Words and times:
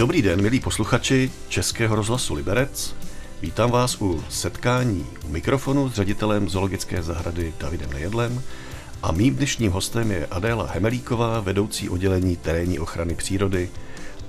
Dobrý 0.00 0.22
den, 0.22 0.42
milí 0.42 0.60
posluchači 0.60 1.30
Českého 1.48 1.96
rozhlasu 1.96 2.34
Liberec. 2.34 2.96
Vítám 3.42 3.70
vás 3.70 4.02
u 4.02 4.24
setkání 4.28 5.06
u 5.24 5.28
mikrofonu 5.28 5.88
s 5.90 5.94
ředitelem 5.94 6.48
zoologické 6.48 7.02
zahrady 7.02 7.54
Davidem 7.60 7.92
Nejedlem 7.92 8.42
a 9.02 9.12
mým 9.12 9.36
dnešním 9.36 9.72
hostem 9.72 10.10
je 10.10 10.26
Adéla 10.26 10.66
Hemelíková, 10.66 11.40
vedoucí 11.40 11.88
oddělení 11.88 12.36
terénní 12.36 12.78
ochrany 12.78 13.14
přírody 13.14 13.70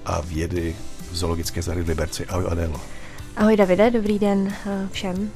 a 0.05 0.21
vědy 0.21 0.76
v 1.12 1.16
zoologické 1.16 1.62
zahrady 1.62 1.90
Liberci. 1.90 2.26
Ahoj 2.26 2.46
Adélo. 2.50 2.82
Ahoj 3.36 3.58
Davide, 3.58 3.92
dobrý 3.92 4.20
den 4.20 4.56
eh, 4.66 4.88
všem. 4.92 5.32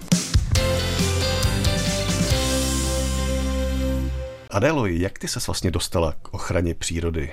Adélo, 4.50 4.86
jak 4.86 5.20
ty 5.20 5.28
se 5.28 5.40
vlastně 5.48 5.72
dostala 5.72 6.14
k 6.22 6.34
ochraně 6.34 6.74
přírody? 6.74 7.32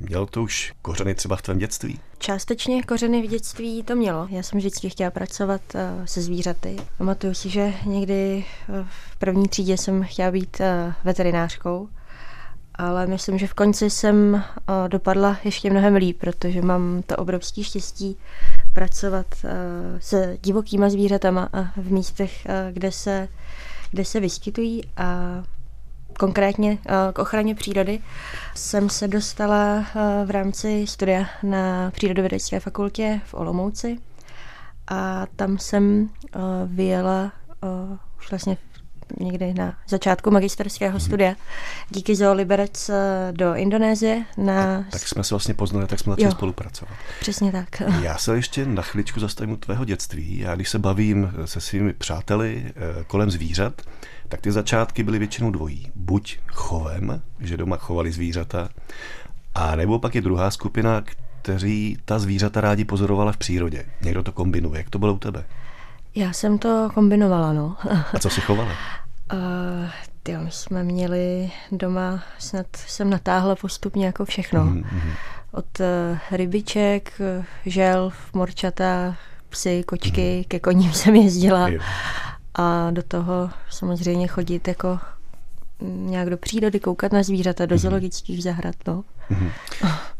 Mělo 0.00 0.26
to 0.26 0.42
už 0.42 0.72
kořeny 0.82 1.14
třeba 1.14 1.36
v 1.36 1.42
tvém 1.42 1.58
dětství? 1.58 2.00
Částečně 2.18 2.82
kořeny 2.82 3.22
v 3.22 3.30
dětství 3.30 3.82
to 3.82 3.96
mělo. 3.96 4.26
Já 4.30 4.42
jsem 4.42 4.58
vždycky 4.58 4.90
chtěla 4.90 5.10
pracovat 5.10 5.60
eh, 5.74 6.06
se 6.06 6.22
zvířaty. 6.22 6.76
Pamatuju 6.98 7.34
si, 7.34 7.48
že 7.48 7.74
někdy 7.84 8.44
eh, 8.68 8.86
v 9.12 9.16
první 9.16 9.48
třídě 9.48 9.76
jsem 9.76 10.04
chtěla 10.04 10.30
být 10.30 10.60
eh, 10.60 10.94
veterinářkou, 11.04 11.88
ale 12.74 13.06
myslím, 13.06 13.38
že 13.38 13.46
v 13.46 13.54
konci 13.54 13.90
jsem 13.90 14.44
dopadla 14.88 15.38
ještě 15.44 15.70
mnohem 15.70 15.94
líp, 15.94 16.18
protože 16.20 16.62
mám 16.62 17.02
to 17.06 17.16
obrovské 17.16 17.64
štěstí 17.64 18.16
pracovat 18.72 19.26
se 19.98 20.38
divokýma 20.42 20.88
zvířatama 20.88 21.48
a 21.52 21.80
v 21.80 21.92
místech, 21.92 22.46
kde 22.72 22.92
se, 22.92 23.28
kde 23.90 24.04
se 24.04 24.20
vyskytují 24.20 24.82
a 24.96 25.42
konkrétně 26.20 26.78
eh, 26.86 26.92
k 27.12 27.18
ochraně 27.18 27.54
přírody, 27.54 28.00
jsem 28.54 28.90
se 28.90 29.08
dostala 29.08 29.78
eh, 29.78 30.26
v 30.26 30.30
rámci 30.30 30.86
studia 30.86 31.26
na 31.42 31.90
Přírodovědecké 31.90 32.60
fakultě 32.60 33.20
v 33.24 33.34
Olomouci 33.34 33.98
a 34.88 35.26
tam 35.36 35.58
jsem 35.58 36.08
eh, 36.08 36.38
vyjela 36.66 37.32
už 38.18 38.30
vlastně 38.30 38.56
někdy 39.20 39.54
na 39.54 39.74
začátku 39.88 40.30
magisterského 40.30 40.98
mm-hmm. 40.98 41.04
studia 41.04 41.34
díky 41.90 42.16
Zoo 42.16 42.34
Liberec 42.34 42.90
do 43.30 43.54
Indonésie. 43.54 44.24
Na... 44.36 44.76
Tak, 44.82 44.90
tak 44.90 45.08
jsme 45.08 45.24
se 45.24 45.34
vlastně 45.34 45.54
poznali, 45.54 45.86
tak 45.86 45.98
jsme 45.98 46.10
začali 46.10 46.26
jo, 46.26 46.30
spolupracovat. 46.30 46.94
Přesně 47.20 47.52
tak. 47.52 47.82
Já 48.02 48.18
se 48.18 48.36
ještě 48.36 48.66
na 48.66 48.82
chviličku 48.82 49.20
zastavím 49.20 49.52
u 49.52 49.56
tvého 49.56 49.84
dětství. 49.84 50.38
Já 50.38 50.54
když 50.54 50.68
se 50.68 50.78
bavím 50.78 51.32
se 51.44 51.60
svými 51.60 51.92
přáteli 51.92 52.72
kolem 53.06 53.30
zvířat, 53.30 53.82
tak 54.30 54.40
ty 54.40 54.52
začátky 54.52 55.02
byly 55.02 55.18
většinou 55.18 55.50
dvojí. 55.50 55.90
Buď 55.94 56.38
chovem, 56.46 57.22
že 57.40 57.56
doma 57.56 57.76
chovali 57.76 58.12
zvířata, 58.12 58.68
a 59.54 59.76
nebo 59.76 59.98
pak 59.98 60.14
je 60.14 60.20
druhá 60.20 60.50
skupina, 60.50 61.02
kteří 61.42 61.98
ta 62.04 62.18
zvířata 62.18 62.60
rádi 62.60 62.84
pozorovala 62.84 63.32
v 63.32 63.36
přírodě. 63.36 63.84
Někdo 64.02 64.22
to 64.22 64.32
kombinuje. 64.32 64.78
Jak 64.78 64.90
to 64.90 64.98
bylo 64.98 65.14
u 65.14 65.18
tebe? 65.18 65.44
Já 66.14 66.32
jsem 66.32 66.58
to 66.58 66.90
kombinovala, 66.94 67.52
no. 67.52 67.76
A 68.14 68.18
co 68.18 68.30
si 68.30 68.40
chovala? 68.40 68.72
Uh, 69.32 69.88
ty, 70.22 70.36
my 70.36 70.50
jsme 70.50 70.84
měli 70.84 71.50
doma, 71.72 72.22
snad 72.38 72.66
jsem 72.76 73.10
natáhla 73.10 73.56
postupně 73.56 74.06
jako 74.06 74.24
všechno. 74.24 74.64
Mm-hmm. 74.64 75.12
Od 75.52 75.80
uh, 75.80 76.18
rybiček, 76.30 77.20
želv, 77.66 78.14
morčata, 78.34 79.16
psy, 79.48 79.82
kočky, 79.86 80.10
mm-hmm. 80.10 80.48
ke 80.48 80.60
koním 80.60 80.92
jsem 80.92 81.16
jezdila. 81.16 81.68
Jo 81.68 81.80
a 82.54 82.90
do 82.90 83.02
toho 83.02 83.50
samozřejmě 83.70 84.26
chodit 84.26 84.68
jako 84.68 84.98
nějak 85.82 86.30
do 86.30 86.36
přírody, 86.36 86.80
koukat 86.80 87.12
na 87.12 87.22
zvířata, 87.22 87.66
do 87.66 87.76
mm-hmm. 87.76 87.78
zoologických 87.78 88.42
zahrad. 88.42 88.74
No. 88.86 89.04
Mm-hmm. 89.30 89.50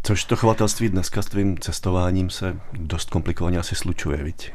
Což 0.02 0.24
to 0.24 0.36
chovatelství 0.36 0.88
dneska 0.88 1.22
s 1.22 1.26
tvým 1.26 1.58
cestováním 1.58 2.30
se 2.30 2.56
dost 2.72 3.10
komplikovaně 3.10 3.58
asi 3.58 3.74
slučuje, 3.74 4.16
viď? 4.24 4.52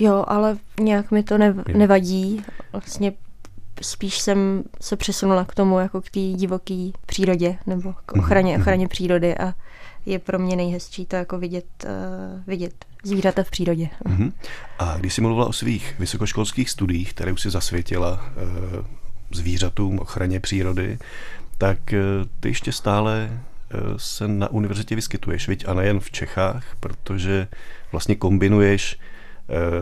Jo, 0.00 0.24
ale 0.28 0.56
nějak 0.80 1.10
mi 1.10 1.22
to 1.22 1.38
nev- 1.38 1.76
nevadí. 1.76 2.44
Vlastně 2.72 3.12
spíš 3.82 4.18
jsem 4.18 4.62
se 4.80 4.96
přesunula 4.96 5.44
k 5.44 5.54
tomu, 5.54 5.78
jako 5.78 6.00
k 6.00 6.10
té 6.10 6.20
divoké 6.20 6.90
přírodě, 7.06 7.58
nebo 7.66 7.92
k 8.06 8.12
mhm, 8.12 8.24
ochraně, 8.24 8.56
mm-hmm. 8.56 8.60
ochraně 8.60 8.88
přírody 8.88 9.38
a 9.38 9.54
je 10.06 10.18
pro 10.18 10.38
mě 10.38 10.56
nejhezčí 10.56 11.06
to 11.06 11.16
jako 11.16 11.38
vidět, 11.38 11.66
uh, 11.84 12.42
vidět 12.46 12.84
zvířata 13.04 13.42
v 13.42 13.50
přírodě. 13.50 13.88
Mm-hmm. 14.04 14.32
A 14.78 14.96
když 14.98 15.14
jsi 15.14 15.20
mluvila 15.20 15.46
o 15.46 15.52
svých 15.52 15.94
vysokoškolských 15.98 16.70
studiích, 16.70 17.14
které 17.14 17.32
už 17.32 17.40
si 17.40 17.50
zasvětila 17.50 18.12
uh, 18.12 18.84
zvířatům, 19.30 19.98
ochraně 19.98 20.40
přírody, 20.40 20.98
tak 21.58 21.78
uh, 21.92 22.26
ty 22.40 22.48
ještě 22.48 22.72
stále 22.72 23.30
uh, 23.32 23.96
se 23.96 24.28
na 24.28 24.48
univerzitě 24.48 24.94
vyskytuješ, 24.94 25.48
viď? 25.48 25.64
A 25.68 25.74
nejen 25.74 26.00
v 26.00 26.10
Čechách, 26.10 26.76
protože 26.80 27.48
vlastně 27.92 28.16
kombinuješ 28.16 28.98
Eh, 28.98 29.19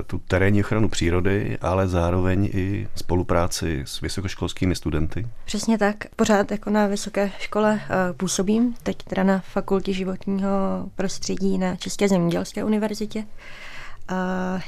tu 0.07 0.19
terénní 0.19 0.61
ochranu 0.61 0.89
přírody, 0.89 1.59
ale 1.61 1.89
zároveň 1.89 2.51
i 2.53 2.89
spolupráci 2.95 3.83
s 3.87 4.01
vysokoškolskými 4.01 4.75
studenty. 4.75 5.27
Přesně 5.45 5.79
tak. 5.79 5.97
Pořád 6.17 6.51
jako 6.51 6.71
na 6.71 6.87
vysoké 6.87 7.31
škole 7.39 7.81
eh, 7.83 8.13
působím, 8.13 8.75
teď 8.83 8.97
teda 9.03 9.23
na 9.23 9.39
fakultě 9.39 9.93
životního 9.93 10.51
prostředí 10.97 11.59
na 11.59 11.77
České 11.77 12.09
zemědělské 12.09 12.65
univerzitě 12.65 13.25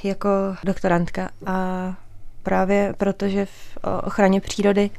jako 0.04 0.28
doktorantka. 0.64 1.30
A 1.46 1.94
právě 2.42 2.94
protože 2.98 3.46
v 3.46 3.78
ochraně 4.04 4.40
přírody 4.40 4.90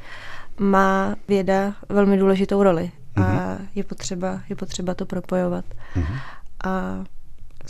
má 0.59 1.16
věda 1.28 1.73
velmi 1.90 2.17
důležitou 2.17 2.63
roli 2.63 2.91
a 3.16 3.19
mm-hmm. 3.19 3.57
je, 3.75 3.84
potřeba, 3.84 4.41
je 4.50 4.56
potřeba 4.56 4.94
to 4.94 5.06
propojovat. 5.06 5.66
Mm-hmm. 5.95 6.19
A 6.63 7.03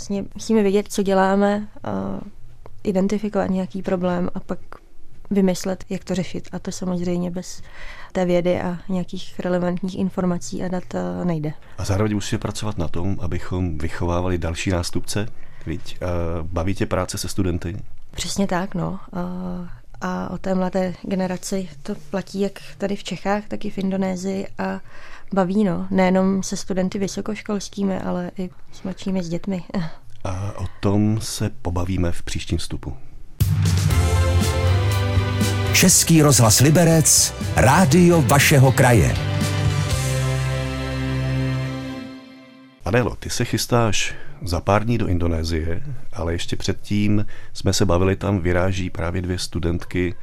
vlastně 0.01 0.25
musíme 0.33 0.63
vědět, 0.63 0.85
co 0.89 1.03
děláme, 1.03 1.67
a 1.83 2.19
identifikovat 2.83 3.49
nějaký 3.49 3.81
problém 3.81 4.29
a 4.35 4.39
pak 4.39 4.59
vymyslet, 5.31 5.83
jak 5.89 6.03
to 6.03 6.15
řešit. 6.15 6.49
A 6.51 6.59
to 6.59 6.71
samozřejmě 6.71 7.31
bez 7.31 7.61
té 8.11 8.25
vědy 8.25 8.61
a 8.61 8.77
nějakých 8.89 9.39
relevantních 9.39 9.99
informací 9.99 10.63
a 10.63 10.67
dat 10.67 10.83
nejde. 11.23 11.53
A 11.77 11.85
zároveň 11.85 12.13
musíme 12.13 12.39
pracovat 12.39 12.77
na 12.77 12.87
tom, 12.87 13.17
abychom 13.21 13.77
vychovávali 13.77 14.37
další 14.37 14.69
nástupce. 14.69 15.27
Víť, 15.67 15.99
baví 16.41 16.75
tě 16.75 16.85
práce 16.85 17.17
se 17.17 17.27
studenty? 17.27 17.77
Přesně 18.11 18.47
tak, 18.47 18.75
no. 18.75 18.99
A 20.01 20.29
o 20.29 20.37
té 20.37 20.55
mladé 20.55 20.93
generaci 21.01 21.69
to 21.83 21.95
platí 22.09 22.39
jak 22.39 22.59
tady 22.77 22.95
v 22.95 23.03
Čechách, 23.03 23.43
tak 23.47 23.65
i 23.65 23.69
v 23.69 23.77
Indonésii 23.77 24.47
a 24.57 24.79
baví, 25.33 25.63
no. 25.63 25.87
Nejenom 25.91 26.43
se 26.43 26.57
studenty 26.57 26.99
vysokoškolskými, 26.99 27.99
ale 27.99 28.31
i 28.37 28.49
s 28.71 28.83
mladšími 28.83 29.23
s 29.23 29.29
dětmi. 29.29 29.63
A 30.23 30.53
o 30.57 30.65
tom 30.79 31.21
se 31.21 31.49
pobavíme 31.61 32.11
v 32.11 32.23
příštím 32.23 32.57
vstupu. 32.57 32.97
Český 35.73 36.21
rozhlas 36.21 36.59
Liberec, 36.59 37.33
rádio 37.55 38.21
vašeho 38.21 38.71
kraje. 38.71 39.15
Adelo, 42.85 43.15
ty 43.15 43.29
se 43.29 43.45
chystáš 43.45 44.15
za 44.41 44.61
pár 44.61 44.85
dní 44.85 44.97
do 44.97 45.07
Indonésie, 45.07 45.83
ale 46.13 46.33
ještě 46.33 46.55
předtím 46.55 47.25
jsme 47.53 47.73
se 47.73 47.85
bavili, 47.85 48.15
tam 48.15 48.39
vyráží 48.39 48.89
právě 48.89 49.21
dvě 49.21 49.39
studentky 49.39 50.15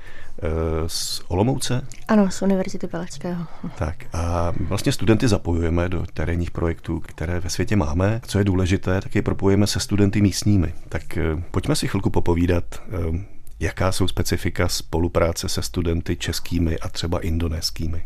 eh, 0.43 0.49
z 0.87 1.23
Olomouce? 1.29 1.87
Ano, 2.09 2.31
z 2.31 2.43
Univerzity 2.43 2.87
Palackého. 2.87 3.47
Tak 3.79 3.97
a 4.13 4.53
vlastně 4.61 4.93
studenty 4.93 5.29
zapojujeme 5.29 5.89
do 5.89 6.07
terénních 6.15 6.51
projektů, 6.51 7.01
které 7.01 7.41
ve 7.41 7.51
světě 7.51 7.77
máme. 7.77 8.21
Co 8.27 8.39
je 8.39 8.45
důležité, 8.45 9.01
tak 9.01 9.15
je 9.15 9.23
propojujeme 9.23 9.67
se 9.67 9.81
studenty 9.81 10.21
místními. 10.21 10.75
Tak 10.89 11.17
eh, 11.17 11.43
pojďme 11.51 11.77
si 11.77 11.89
chvilku 11.89 12.11
popovídat, 12.11 12.65
eh, 12.81 13.25
jaká 13.61 13.93
jsou 13.93 14.09
specifika 14.09 14.69
spolupráce 14.69 15.49
se 15.49 15.63
studenty 15.63 16.17
českými 16.17 16.79
a 16.79 16.89
třeba 16.89 17.21
indonéskými. 17.21 18.05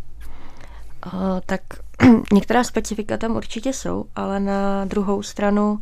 Uh, 1.07 1.13
tak 1.47 1.61
některá 2.33 2.65
specifika 2.65 3.17
tam 3.17 3.37
určitě 3.37 3.73
jsou, 3.73 4.05
ale 4.17 4.41
na 4.41 4.85
druhou 4.85 5.23
stranu, 5.23 5.79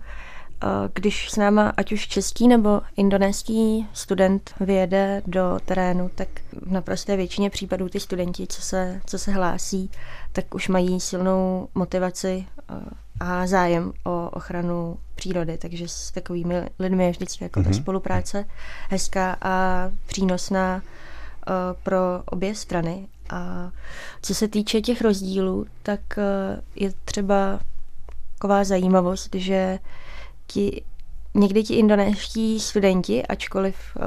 když 0.95 1.31
s 1.31 1.37
náma 1.37 1.73
ať 1.77 1.93
už 1.93 2.09
český 2.09 2.49
nebo 2.49 2.81
indonéský 2.97 3.89
student 3.93 4.55
vyjede 4.61 5.23
do 5.27 5.59
terénu, 5.65 6.11
tak 6.15 6.29
v 6.53 6.73
naprosté 6.73 7.17
většině 7.17 7.51
případů 7.51 7.89
ty 7.89 8.01
studenti, 8.01 8.47
co 8.47 8.63
se, 8.63 9.01
co 9.07 9.19
se 9.19 9.33
hlásí, 9.33 9.91
tak 10.33 10.55
už 10.55 10.69
mají 10.69 11.01
silnou 11.01 11.69
motivaci 11.75 12.47
a 13.21 13.47
zájem 13.47 13.93
o 14.05 14.31
ochranu 14.33 14.99
přírody, 15.15 15.59
takže 15.59 15.89
s 15.89 16.11
takovými 16.11 16.55
lidmi 16.79 17.05
je 17.05 17.11
vždycky 17.11 17.45
jako 17.45 17.61
mm-hmm. 17.61 17.65
ta 17.65 17.71
mhm. 17.71 17.79
spolupráce 17.79 18.45
hezká 18.89 19.37
a 19.43 19.85
přínosná 20.07 20.83
pro 21.83 21.99
obě 22.27 22.55
strany. 22.55 23.07
A 23.31 23.71
co 24.23 24.35
se 24.35 24.49
týče 24.49 24.81
těch 24.81 25.03
rozdílů, 25.03 25.67
tak 25.83 26.01
eh, 26.19 26.61
je 26.77 26.93
třeba 27.05 27.61
taková 28.41 28.65
zajímavost, 28.65 29.35
že 29.35 29.79
ti, 30.47 30.83
někdy 31.35 31.63
ti 31.63 31.75
indonéští 31.75 32.61
studenti, 32.61 33.27
ačkoliv 33.27 33.77
uh, 33.97 34.03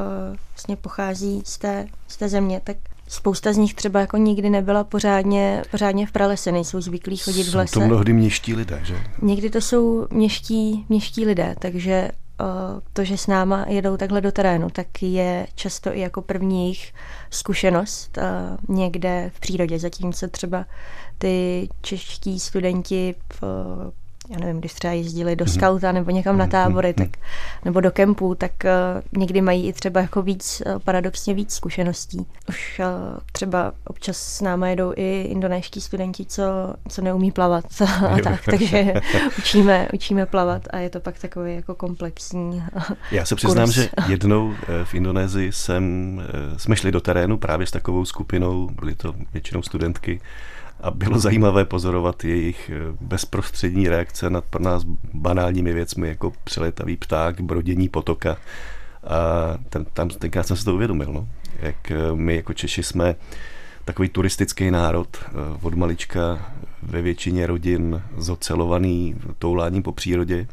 vlastně 0.54 0.76
pochází 0.76 1.42
z 1.46 1.58
té, 1.58 1.88
z 2.08 2.18
té 2.18 2.30
země, 2.30 2.62
tak 2.64 2.78
spousta 3.08 3.54
z 3.54 3.58
nich 3.58 3.74
třeba 3.74 4.00
jako 4.00 4.18
nikdy 4.18 4.50
nebyla 4.50 4.84
pořádně, 4.84 5.64
pořádně 5.72 6.08
v 6.08 6.12
pralese, 6.12 6.52
nejsou 6.52 6.82
zvyklí 6.82 7.18
chodit 7.18 7.44
v 7.44 7.56
lese. 7.56 7.74
Jsou 7.74 7.80
to 7.80 7.86
mnohdy 7.86 8.14
měští 8.14 8.54
lidé, 8.54 8.82
že? 8.84 9.04
Někdy 9.22 9.50
to 9.50 9.62
jsou 9.62 10.08
měští, 10.12 10.86
měští 10.90 11.26
lidé, 11.26 11.56
takže 11.60 12.12
to, 12.94 13.04
že 13.04 13.18
s 13.18 13.28
náma 13.28 13.66
jedou 13.68 13.98
takhle 13.98 14.22
do 14.22 14.32
terénu, 14.32 14.70
tak 14.70 15.04
je 15.04 15.48
často 15.56 15.96
i 15.96 16.00
jako 16.00 16.22
první 16.22 16.62
jejich 16.62 16.94
zkušenost 17.30 18.18
někde 18.70 19.32
v 19.36 19.40
přírodě, 19.40 19.80
zatímco 19.80 20.28
třeba 20.28 20.66
ty 21.18 21.70
čeští 21.82 22.40
studenti 22.40 23.16
v 23.34 23.44
já 24.30 24.40
nevím, 24.40 24.60
když 24.60 24.74
třeba 24.74 24.94
jezdili 24.94 25.36
do 25.36 25.46
mhm. 25.46 25.54
skauta 25.54 25.92
nebo 25.92 26.12
někam 26.12 26.38
na 26.38 26.46
mhm. 26.46 26.52
tábory, 26.52 26.94
mhm. 26.98 27.08
tak, 27.08 27.20
nebo 27.66 27.82
do 27.82 27.92
kempů, 27.92 28.36
tak 28.36 28.52
uh, 28.64 29.20
někdy 29.20 29.42
mají 29.42 29.68
i 29.68 29.74
třeba 29.74 30.02
jako 30.02 30.22
víc, 30.22 30.62
uh, 30.66 30.80
paradoxně 30.80 31.34
víc 31.34 31.54
zkušeností. 31.54 32.26
Už 32.50 32.80
uh, 32.80 33.20
třeba 33.32 33.74
občas 33.86 34.18
s 34.18 34.42
náma 34.42 34.68
jedou 34.68 34.94
i 34.96 35.22
indonéští 35.22 35.82
studenti, 35.82 36.26
co, 36.26 36.44
co 36.90 37.02
neumí 37.02 37.32
plavat 37.32 37.66
a 37.82 38.18
tak, 38.24 38.46
takže 38.50 38.94
učíme, 39.38 39.88
učíme 39.94 40.26
plavat 40.26 40.62
a 40.70 40.78
je 40.78 40.90
to 40.90 41.00
pak 41.00 41.20
takový 41.20 41.56
jako 41.56 41.76
komplexní 41.76 42.64
Já 43.12 43.26
se 43.26 43.36
přiznám, 43.36 43.66
kurz. 43.66 43.76
že 43.76 43.90
jednou 44.08 44.54
v 44.84 44.94
Indonésii 44.94 45.52
jsem, 45.52 46.22
jsme 46.58 46.76
šli 46.76 46.92
do 46.92 47.02
terénu 47.02 47.38
právě 47.38 47.68
s 47.68 47.72
takovou 47.72 48.06
skupinou, 48.06 48.70
byly 48.80 48.96
to 48.96 49.14
většinou 49.34 49.62
studentky, 49.62 50.22
a 50.84 50.92
bylo 50.92 51.20
zajímavé 51.20 51.66
pozorovat 51.66 52.24
jejich 52.24 52.70
eh, 52.70 52.98
bezprostřední 53.02 53.90
reakce 53.90 54.30
nad 54.30 54.44
pro 54.44 54.64
nás 54.64 54.84
banálními 55.14 55.74
věcmi, 55.74 56.08
jako 56.08 56.34
přeletavý 56.44 56.98
pták, 56.98 57.42
brodění 57.42 57.90
potoka. 57.90 58.38
A 59.04 59.18
ten, 59.70 59.86
tam 59.94 60.10
tenkrát 60.10 60.48
jsem 60.48 60.58
si 60.58 60.66
to 60.66 60.74
uvědomil, 60.74 61.14
no. 61.14 61.28
jak 61.60 61.92
eh, 61.92 61.98
my 62.14 62.36
jako 62.36 62.54
Češi 62.54 62.84
jsme 62.84 63.16
takový 63.86 64.10
turistický 64.10 64.72
národ 64.72 65.18
eh, 65.18 65.32
od 65.62 65.74
malička 65.74 66.52
ve 66.82 67.02
většině 67.02 67.48
rodin 67.48 68.02
zocelovaný 68.18 69.16
touláním 69.40 69.84
po 69.84 69.92
přírodě 69.92 70.48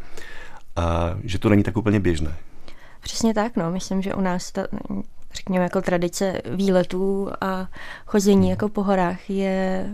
a 0.76 1.14
že 1.24 1.38
to 1.38 1.48
není 1.48 1.62
tak 1.62 1.76
úplně 1.76 2.00
běžné. 2.00 2.36
Přesně 3.00 3.34
tak, 3.34 3.56
no. 3.56 3.70
Myslím, 3.70 4.02
že 4.02 4.14
u 4.14 4.20
nás 4.20 4.52
ta, 4.52 4.62
řekněme, 5.34 5.64
jako 5.64 5.82
tradice 5.82 6.42
výletů 6.54 7.28
a 7.40 7.68
chození 8.06 8.40
hmm. 8.40 8.50
jako 8.50 8.68
po 8.68 8.82
horách 8.82 9.30
je 9.30 9.86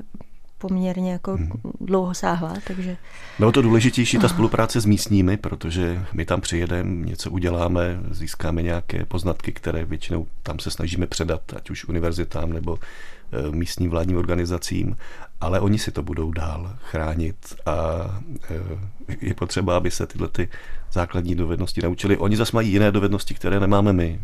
poměrně 0.58 1.12
jako 1.12 1.32
hmm. 1.32 1.50
dlouho 1.80 2.14
sáhla, 2.14 2.54
takže... 2.66 2.96
Bylo 3.38 3.52
to 3.52 3.62
důležitější 3.62 4.18
ta 4.18 4.28
spolupráce 4.28 4.80
s 4.80 4.86
místními, 4.86 5.36
protože 5.36 6.04
my 6.12 6.24
tam 6.24 6.40
přijedeme, 6.40 7.06
něco 7.06 7.30
uděláme, 7.30 8.00
získáme 8.10 8.62
nějaké 8.62 9.04
poznatky, 9.04 9.52
které 9.52 9.84
většinou 9.84 10.26
tam 10.42 10.58
se 10.58 10.70
snažíme 10.70 11.06
předat, 11.06 11.40
ať 11.56 11.70
už 11.70 11.84
univerzitám 11.84 12.52
nebo 12.52 12.78
eh, 12.78 13.50
místním 13.50 13.90
vládním 13.90 14.16
organizacím, 14.16 14.96
ale 15.40 15.60
oni 15.60 15.78
si 15.78 15.90
to 15.90 16.02
budou 16.02 16.30
dál 16.30 16.76
chránit 16.82 17.36
a 17.66 17.74
eh, 18.50 19.16
je 19.20 19.34
potřeba, 19.34 19.76
aby 19.76 19.90
se 19.90 20.06
tyhle 20.06 20.28
ty 20.28 20.48
základní 20.92 21.34
dovednosti 21.34 21.82
naučili. 21.82 22.16
Oni 22.16 22.36
zase 22.36 22.50
mají 22.54 22.72
jiné 22.72 22.92
dovednosti, 22.92 23.34
které 23.34 23.60
nemáme 23.60 23.92
my. 23.92 24.20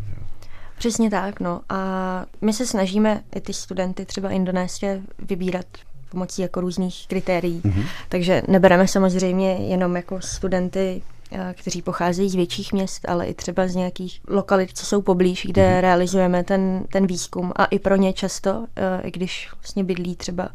Přesně 0.77 1.09
tak, 1.09 1.39
no. 1.39 1.61
A 1.69 2.25
my 2.41 2.53
se 2.53 2.65
snažíme 2.65 3.23
i 3.35 3.41
ty 3.41 3.53
studenty 3.53 4.05
třeba 4.05 4.29
indonéské 4.29 5.01
vybírat 5.19 5.65
pomocí 6.13 6.41
jako 6.41 6.61
různých 6.61 7.07
kritérií. 7.07 7.61
Mm-hmm. 7.61 7.85
Takže 8.09 8.41
nebereme 8.47 8.87
samozřejmě 8.87 9.51
jenom 9.51 9.95
jako 9.95 10.21
studenty 10.21 11.01
eh, 11.31 11.53
kteří 11.61 11.81
pocházejí 11.81 12.29
z 12.29 12.35
větších 12.35 12.73
měst, 12.73 13.09
ale 13.09 13.25
i 13.25 13.33
třeba 13.33 13.67
z 13.67 13.75
nějakých 13.75 14.21
lokalit, 14.27 14.77
co 14.77 14.85
jsou 14.85 15.01
poblíž, 15.01 15.45
kde 15.45 15.61
mm-hmm. 15.61 15.81
realizujeme 15.81 16.43
ten, 16.43 16.83
ten 16.91 17.07
výzkum. 17.07 17.51
A 17.55 17.65
i 17.65 17.79
pro 17.79 17.95
ně 17.95 18.13
často, 18.13 18.65
eh, 18.75 19.01
i 19.03 19.11
když 19.11 19.49
vlastně 19.61 19.83
bydlí 19.83 20.15
třeba 20.15 20.49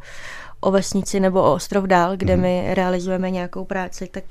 o 0.60 0.70
vesnici 0.70 1.20
nebo 1.20 1.42
o 1.42 1.52
ostrov 1.54 1.84
dál, 1.84 2.16
kde 2.16 2.34
mm-hmm. 2.34 2.40
my 2.40 2.74
realizujeme 2.74 3.30
nějakou 3.30 3.64
práci, 3.64 4.08
tak 4.10 4.24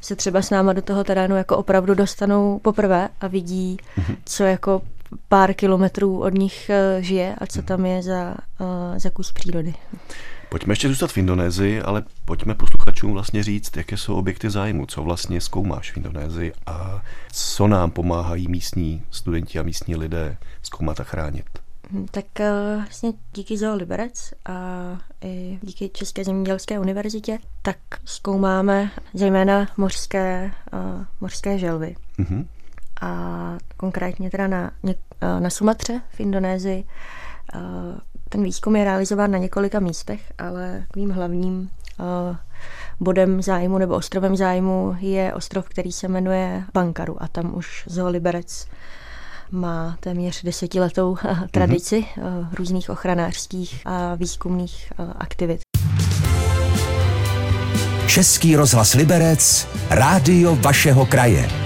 se 0.00 0.16
třeba 0.16 0.42
s 0.42 0.50
náma 0.50 0.72
do 0.72 0.82
toho 0.82 1.04
terénu 1.04 1.36
jako 1.36 1.56
opravdu 1.56 1.94
dostanou 1.94 2.58
poprvé 2.58 3.08
a 3.20 3.26
vidí, 3.26 3.76
mm-hmm. 3.98 4.16
co 4.24 4.44
jako 4.44 4.82
pár 5.28 5.54
kilometrů 5.54 6.20
od 6.20 6.34
nich 6.34 6.70
eh, 6.70 7.02
žije 7.02 7.34
a 7.38 7.46
co 7.46 7.58
mhm. 7.58 7.66
tam 7.66 7.86
je 7.86 8.02
za, 8.02 8.34
za 8.96 9.10
kus 9.10 9.32
přírody. 9.32 9.74
Pojďme 10.48 10.72
ještě 10.72 10.88
zůstat 10.88 11.12
v 11.12 11.18
Indonésii, 11.18 11.82
ale 11.82 12.02
pojďme 12.24 12.54
posluchačům 12.54 13.12
vlastně 13.12 13.42
říct, 13.42 13.76
jaké 13.76 13.96
jsou 13.96 14.14
objekty 14.14 14.50
zájmu, 14.50 14.86
co 14.86 15.02
vlastně 15.02 15.40
zkoumáš 15.40 15.92
v 15.92 15.96
Indonésii 15.96 16.52
a 16.66 17.02
co 17.32 17.68
nám 17.68 17.90
pomáhají 17.90 18.48
místní 18.48 19.02
studenti 19.10 19.58
a 19.58 19.62
místní 19.62 19.96
lidé 19.96 20.36
zkoumat 20.62 21.00
a 21.00 21.04
chránit. 21.04 21.44
Hm, 21.90 22.06
tak 22.10 22.40
eh, 22.40 22.76
vlastně 22.76 23.12
díky 23.34 23.58
Zoo 23.58 23.76
Liberec 23.76 24.32
a 24.46 24.52
i 25.24 25.58
díky 25.62 25.88
České 25.88 26.24
zemědělské 26.24 26.78
univerzitě, 26.78 27.38
tak 27.62 27.78
zkoumáme 28.04 28.90
zejména 29.14 29.68
mořské, 29.76 30.50
mořské 31.20 31.58
želvy. 31.58 31.96
Mm-hmm. 32.18 32.46
A 33.02 33.58
konkrétně 33.76 34.30
teda 34.30 34.46
na, 34.46 34.70
eh, 34.86 35.40
na 35.40 35.50
Sumatře 35.50 36.00
v 36.10 36.20
Indonésii 36.20 36.84
uh, 37.54 37.60
ten 38.28 38.42
výzkum 38.42 38.76
je 38.76 38.84
realizován 38.84 39.30
na 39.30 39.38
několika 39.38 39.80
místech, 39.80 40.32
ale 40.38 40.84
takovým 40.86 41.10
hlavním 41.10 41.70
uh, 41.98 42.36
bodem 43.00 43.42
zájmu 43.42 43.78
nebo 43.78 43.94
ostrovem 43.94 44.36
zájmu 44.36 44.96
je 45.00 45.34
ostrov, 45.34 45.68
který 45.68 45.92
se 45.92 46.08
jmenuje 46.08 46.64
Bankaru 46.74 47.22
a 47.22 47.28
tam 47.28 47.54
už 47.56 47.84
Zoo 47.86 48.08
Liberec 48.08 48.66
má 49.50 49.96
téměř 50.00 50.42
desetiletou 50.42 51.10
uh, 51.10 51.18
tradici 51.50 51.98
uh, 51.98 52.24
různých 52.54 52.90
ochranářských 52.90 53.82
a 53.84 54.14
výzkumných 54.14 54.92
aktivit. 55.18 55.60
Český 58.06 58.56
rozhlas 58.56 58.94
Liberec, 58.94 59.68
rádio 59.90 60.56
vašeho 60.56 61.06
kraje. 61.06 61.61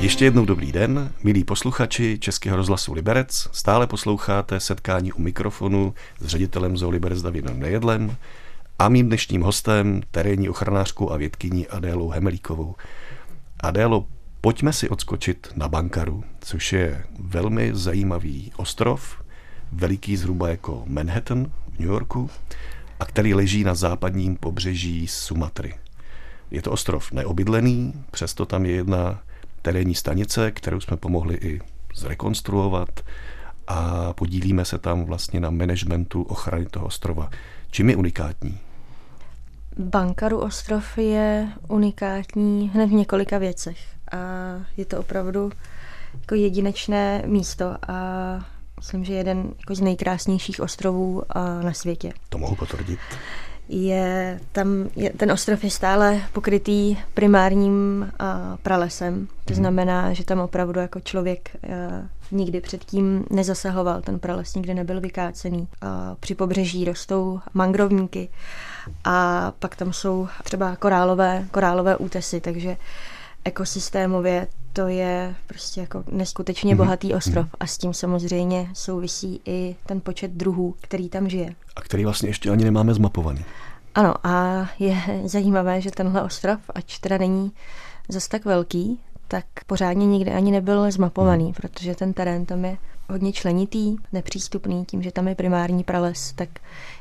Ještě 0.00 0.24
jednou 0.24 0.44
dobrý 0.44 0.72
den, 0.72 1.12
milí 1.22 1.44
posluchači 1.44 2.18
Českého 2.20 2.56
rozhlasu 2.56 2.92
Liberec. 2.92 3.48
Stále 3.52 3.86
posloucháte 3.86 4.60
setkání 4.60 5.12
u 5.12 5.22
mikrofonu 5.22 5.94
s 6.20 6.26
ředitelem 6.26 6.76
Zoo 6.76 6.90
Liberec 6.90 7.22
Davidem 7.22 7.60
Nejedlem 7.60 8.16
a 8.78 8.88
mým 8.88 9.06
dnešním 9.06 9.42
hostem 9.42 10.02
terénní 10.10 10.48
ochranářkou 10.48 11.10
a 11.10 11.16
vědkyní 11.16 11.68
Adélou 11.68 12.08
Hemelíkovou. 12.08 12.74
Adélo, 13.60 14.06
pojďme 14.40 14.72
si 14.72 14.88
odskočit 14.88 15.52
na 15.56 15.68
Bankaru, 15.68 16.24
což 16.40 16.72
je 16.72 17.04
velmi 17.18 17.70
zajímavý 17.74 18.52
ostrov, 18.56 19.22
veliký 19.72 20.16
zhruba 20.16 20.48
jako 20.48 20.82
Manhattan 20.86 21.50
v 21.68 21.78
New 21.78 21.88
Yorku 21.88 22.30
a 23.00 23.04
který 23.04 23.34
leží 23.34 23.64
na 23.64 23.74
západním 23.74 24.36
pobřeží 24.36 25.06
Sumatry. 25.06 25.74
Je 26.50 26.62
to 26.62 26.70
ostrov 26.70 27.12
neobydlený, 27.12 28.04
přesto 28.10 28.46
tam 28.46 28.66
je 28.66 28.72
jedna 28.72 29.20
terénní 29.62 29.94
stanice, 29.94 30.50
kterou 30.50 30.80
jsme 30.80 30.96
pomohli 30.96 31.34
i 31.34 31.60
zrekonstruovat 31.94 33.00
a 33.66 34.12
podílíme 34.12 34.64
se 34.64 34.78
tam 34.78 35.04
vlastně 35.04 35.40
na 35.40 35.50
managementu 35.50 36.22
ochrany 36.22 36.66
toho 36.66 36.86
ostrova. 36.86 37.30
Čím 37.70 37.90
je 37.90 37.96
unikátní? 37.96 38.58
Bankaru 39.78 40.38
ostrov 40.38 40.98
je 40.98 41.48
unikátní 41.68 42.70
hned 42.74 42.86
v 42.86 42.92
několika 42.92 43.38
věcech 43.38 43.78
a 44.12 44.16
je 44.76 44.84
to 44.84 44.98
opravdu 44.98 45.50
jako 46.20 46.34
jedinečné 46.34 47.22
místo 47.26 47.76
a 47.88 47.94
myslím, 48.76 49.04
že 49.04 49.14
jeden 49.14 49.52
jako 49.58 49.74
z 49.74 49.80
nejkrásnějších 49.80 50.60
ostrovů 50.60 51.22
na 51.62 51.72
světě. 51.72 52.12
To 52.28 52.38
mohu 52.38 52.56
potvrdit 52.56 52.98
je 53.70 54.40
tam, 54.52 54.88
je, 54.96 55.10
ten 55.10 55.32
ostrov 55.32 55.64
je 55.64 55.70
stále 55.70 56.20
pokrytý 56.32 56.96
primárním 57.14 58.02
uh, 58.02 58.26
pralesem. 58.62 59.26
To 59.44 59.52
mhm. 59.52 59.54
znamená, 59.54 60.12
že 60.12 60.24
tam 60.24 60.40
opravdu 60.40 60.80
jako 60.80 61.00
člověk 61.00 61.50
uh, 61.62 61.70
nikdy 62.38 62.60
předtím 62.60 63.24
nezasahoval. 63.30 64.00
Ten 64.00 64.18
prales 64.18 64.54
nikdy 64.54 64.74
nebyl 64.74 65.00
vykácený. 65.00 65.58
Uh, 65.60 65.66
při 66.20 66.34
pobřeží 66.34 66.84
rostou 66.84 67.40
mangrovníky 67.54 68.28
a 69.04 69.52
pak 69.58 69.76
tam 69.76 69.92
jsou 69.92 70.28
třeba 70.44 70.76
korálové, 70.76 71.44
korálové 71.50 71.96
útesy, 71.96 72.40
takže 72.40 72.76
ekosystémově 73.44 74.46
to 74.72 74.88
je 74.88 75.34
prostě 75.46 75.80
jako 75.80 76.04
neskutečně 76.12 76.74
mhm. 76.74 76.84
bohatý 76.84 77.14
ostrov 77.14 77.46
a 77.60 77.66
s 77.66 77.78
tím 77.78 77.94
samozřejmě 77.94 78.68
souvisí 78.72 79.40
i 79.44 79.76
ten 79.86 80.00
počet 80.00 80.30
druhů, 80.30 80.74
který 80.80 81.08
tam 81.08 81.28
žije. 81.28 81.54
A 81.76 81.80
který 81.80 82.04
vlastně 82.04 82.28
ještě 82.28 82.50
ani 82.50 82.64
nemáme 82.64 82.94
zmapovaný. 82.94 83.44
Ano 83.94 84.14
a 84.26 84.66
je 84.78 84.96
zajímavé, 85.24 85.80
že 85.80 85.90
tenhle 85.90 86.22
ostrov, 86.22 86.60
ač 86.74 86.98
teda 86.98 87.18
není 87.18 87.52
zas 88.08 88.28
tak 88.28 88.44
velký, 88.44 89.00
tak 89.28 89.44
pořádně 89.66 90.06
nikdy 90.06 90.32
ani 90.32 90.50
nebyl 90.50 90.90
zmapovaný, 90.90 91.44
hmm. 91.44 91.54
protože 91.54 91.94
ten 91.94 92.12
terén 92.12 92.46
tam 92.46 92.64
je 92.64 92.76
hodně 93.08 93.32
členitý, 93.32 93.96
nepřístupný, 94.12 94.84
tím, 94.84 95.02
že 95.02 95.12
tam 95.12 95.28
je 95.28 95.34
primární 95.34 95.84
prales, 95.84 96.32
tak 96.32 96.48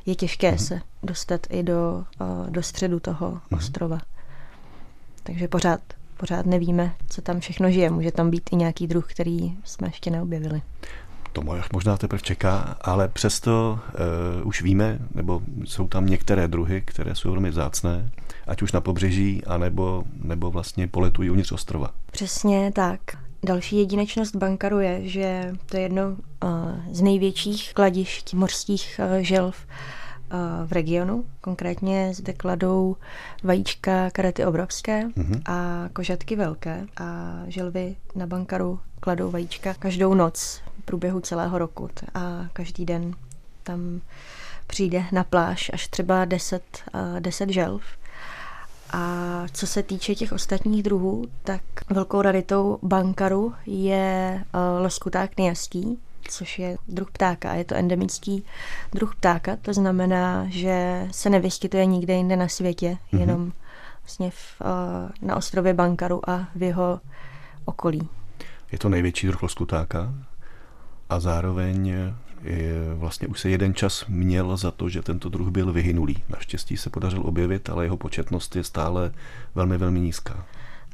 je 0.06 0.16
těžké 0.16 0.50
hmm. 0.50 0.60
se 0.60 0.82
dostat 1.04 1.48
i 1.50 1.64
do, 1.64 2.04
do 2.50 2.64
středu 2.64 3.00
toho 3.00 3.30
hmm. 3.30 3.40
ostrova. 3.52 4.00
Takže 5.24 5.48
pořád 5.48 5.80
pořád 6.20 6.46
nevíme, 6.46 6.96
co 7.10 7.22
tam 7.22 7.40
všechno 7.40 7.72
žije. 7.72 7.90
Může 7.90 8.12
tam 8.12 8.30
být 8.30 8.50
i 8.52 8.56
nějaký 8.56 8.88
druh, 8.88 9.08
který 9.12 9.58
jsme 9.64 9.88
ještě 9.88 10.12
neobjevili. 10.12 10.62
To 11.34 11.42
možná 11.74 11.98
teprve 11.98 12.22
čeká, 12.22 12.78
ale 12.82 13.08
přesto 13.08 13.80
uh, 14.42 14.48
už 14.48 14.62
víme, 14.62 15.00
nebo 15.16 15.42
jsou 15.66 15.88
tam 15.88 16.06
některé 16.06 16.48
druhy, 16.48 16.82
které 16.86 17.16
jsou 17.16 17.32
velmi 17.32 17.52
zácné, 17.52 18.12
ať 18.48 18.62
už 18.62 18.72
na 18.72 18.82
pobřeží, 18.82 19.46
anebo, 19.46 20.04
nebo 20.24 20.52
vlastně 20.52 20.88
poletují 20.88 21.30
uvnitř 21.30 21.52
ostrova. 21.52 21.90
Přesně 22.12 22.72
tak. 22.76 23.00
Další 23.44 23.78
jedinečnost 23.78 24.36
Bankaru 24.36 24.80
je, 24.80 25.08
že 25.08 25.56
to 25.66 25.78
je 25.78 25.84
jedno 25.84 26.08
uh, 26.10 26.50
z 26.92 27.02
největších 27.02 27.74
kladišť 27.74 28.34
mořských 28.34 29.00
uh, 29.04 29.18
želv 29.22 29.66
uh, 29.66 29.99
v 30.66 30.72
regionu. 30.72 31.26
Konkrétně 31.42 32.14
zde 32.14 32.34
kladou 32.34 32.96
vajíčka 33.44 34.10
karety 34.10 34.46
obrovské 34.46 35.08
mm-hmm. 35.08 35.42
a 35.46 35.90
kožatky 35.94 36.36
velké 36.36 36.86
a 36.98 37.40
želvy 37.48 37.96
na 38.16 38.28
Bankaru 38.28 38.80
kladou 39.00 39.32
vajíčka 39.32 39.74
každou 39.74 40.14
noc 40.14 40.62
v 40.82 40.86
průběhu 40.86 41.20
celého 41.20 41.58
roku 41.58 41.90
a 42.14 42.46
každý 42.54 42.86
den 42.86 43.14
tam 43.64 44.02
přijde 44.68 45.04
na 45.12 45.24
pláž 45.24 45.72
až 45.74 45.88
třeba 45.88 46.26
10, 46.26 46.64
uh, 46.94 47.20
10 47.20 47.50
želv 47.50 47.82
a 48.94 49.44
co 49.54 49.68
se 49.68 49.84
týče 49.84 50.16
těch 50.16 50.32
ostatních 50.32 50.84
druhů, 50.84 51.26
tak 51.44 51.62
velkou 51.90 52.22
raritou 52.22 52.80
bankaru 52.82 53.54
je 53.66 54.44
loskuták 54.82 55.38
nejastý, 55.38 55.98
což 56.30 56.60
je 56.60 56.78
druh 56.88 57.12
ptáka 57.12 57.52
a 57.52 57.54
je 57.54 57.64
to 57.64 57.76
endemický 57.76 58.44
druh 58.92 59.16
ptáka, 59.16 59.56
to 59.56 59.74
znamená, 59.74 60.46
že 60.50 61.08
se 61.12 61.30
nevyskytuje 61.30 61.86
nikde 61.86 62.14
jinde 62.14 62.36
na 62.36 62.48
světě, 62.48 62.98
mm-hmm. 63.14 63.20
jenom 63.20 63.52
vlastně 64.02 64.32
v, 64.32 64.62
uh, 64.62 65.28
na 65.28 65.36
ostrově 65.36 65.74
Bankaru 65.74 66.30
a 66.30 66.48
v 66.56 66.64
jeho 66.64 67.00
okolí. 67.66 68.10
Je 68.72 68.80
to 68.80 68.90
největší 68.90 69.28
druh 69.28 69.44
loskutáka 69.44 70.14
a 71.10 71.20
zároveň 71.20 71.94
vlastně 72.96 73.28
už 73.28 73.40
se 73.40 73.50
jeden 73.50 73.74
čas 73.74 74.06
měl 74.08 74.58
za 74.58 74.72
to, 74.72 74.90
že 74.90 75.02
tento 75.02 75.30
druh 75.30 75.48
byl 75.48 75.74
vyhynulý. 75.74 76.24
Naštěstí 76.30 76.78
se 76.78 76.90
podařil 76.90 77.22
objevit, 77.26 77.70
ale 77.70 77.86
jeho 77.86 77.98
početnost 77.98 78.56
je 78.56 78.64
stále 78.64 79.12
velmi, 79.56 79.78
velmi 79.78 80.00
nízká. 80.00 80.46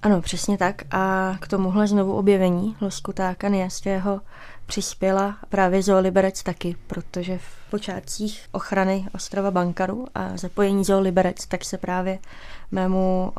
Ano, 0.05 0.21
přesně 0.21 0.57
tak. 0.57 0.81
A 0.91 1.35
k 1.39 1.47
tomuhle 1.47 1.88
znovu 1.88 2.13
objevení 2.13 2.75
loskutáka 2.81 3.50
nejastého 3.50 4.21
přispěla 4.65 5.38
právě 5.50 5.83
Zooliberec 5.83 6.43
taky, 6.43 6.75
protože 6.88 7.38
v 7.38 7.69
počátcích 7.69 8.47
ochrany 8.51 9.05
ostrova 9.15 9.51
Bankaru 9.51 10.05
a 10.15 10.38
zapojení 10.38 10.83
Zooliberec 10.83 11.45
tak 11.47 11.65
se 11.65 11.77
právě 11.77 12.19
mému 12.71 13.31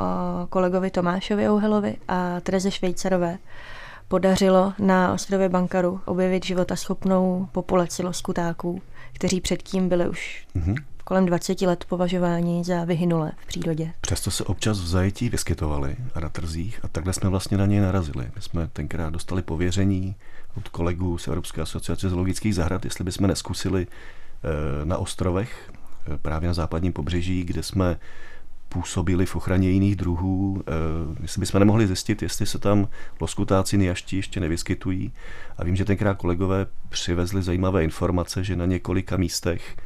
kolegovi 0.49 0.91
Tomášovi 0.91 1.49
Ouhelovi 1.51 1.97
a 2.09 2.41
Tereze 2.41 2.71
Švejcarové 2.71 3.39
podařilo 4.09 4.73
na 4.79 5.13
ostrově 5.13 5.49
Bankaru 5.49 6.01
objevit 6.05 6.47
životaschopnou 6.47 7.49
populaci 7.53 8.03
loskutáků, 8.03 8.83
kteří 9.13 9.41
předtím 9.41 9.89
byli 9.89 10.09
už 10.09 10.47
mm-hmm. 10.57 10.77
Kolem 11.07 11.27
20 11.27 11.63
let 11.63 11.85
považováni 11.89 12.65
za 12.65 12.85
vyhynulé 12.85 13.33
v 13.37 13.47
přírodě. 13.47 13.93
Přesto 14.01 14.31
se 14.31 14.45
občas 14.45 14.81
v 14.81 14.87
zajetí 14.87 15.29
vyskytovali 15.29 15.97
a 16.15 16.21
na 16.21 16.29
trzích 16.29 16.81
a 16.83 16.89
takhle 16.89 17.13
jsme 17.13 17.31
vlastně 17.31 17.57
na 17.57 17.67
ně 17.67 17.81
narazili. 17.81 18.31
My 18.35 18.43
jsme 18.43 18.69
tenkrát 18.73 19.13
dostali 19.13 19.43
pověření 19.43 20.15
od 20.57 20.69
kolegů 20.69 21.19
z 21.19 21.29
Evropské 21.29 21.63
asociace 21.63 22.09
zoologických 22.09 22.55
zahrad, 22.55 22.85
jestli 22.85 23.05
bychom 23.05 23.27
neskusili 23.27 23.87
eh, 23.87 24.85
na 24.85 24.99
ostrovech, 24.99 25.73
eh, 26.15 26.19
právě 26.19 26.47
na 26.47 26.55
západním 26.55 26.93
pobřeží, 26.93 27.45
kde 27.45 27.63
jsme 27.63 27.99
působili 28.69 29.27
v 29.27 29.37
ochraně 29.37 29.71
jiných 29.71 29.97
druhů, 29.97 30.63
eh, 30.67 30.73
jestli 31.23 31.41
bychom 31.41 31.59
nemohli 31.59 31.87
zjistit, 31.87 32.23
jestli 32.23 32.47
se 32.47 32.59
tam 32.59 32.89
loskutáci 33.21 33.77
nejaští 33.77 34.17
ještě 34.17 34.41
nevyskytují. 34.41 35.13
A 35.59 35.65
vím, 35.65 35.77
že 35.77 35.85
tenkrát 35.85 36.15
kolegové 36.15 36.67
přivezli 36.89 37.43
zajímavé 37.43 37.85
informace, 37.85 38.45
že 38.45 38.57
na 38.57 38.67
několika 38.67 39.17
místech 39.17 39.77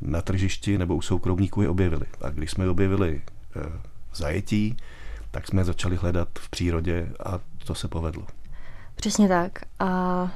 na 0.00 0.22
tržišti 0.22 0.78
nebo 0.78 0.96
u 0.96 1.02
soukromníků 1.02 1.62
je 1.62 1.68
objevili. 1.68 2.06
A 2.20 2.30
když 2.30 2.50
jsme 2.50 2.64
je 2.64 2.70
objevili 2.70 3.22
eh, 3.56 3.60
v 4.12 4.16
zajetí, 4.16 4.76
tak 5.30 5.48
jsme 5.48 5.60
je 5.60 5.64
začali 5.64 5.96
hledat 5.96 6.28
v 6.38 6.50
přírodě 6.50 7.08
a 7.24 7.38
to 7.64 7.74
se 7.74 7.88
povedlo. 7.88 8.26
Přesně 8.94 9.28
tak. 9.28 9.52
A 9.78 9.88